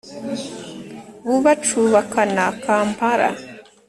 [1.27, 3.29] bubacubakana kampala,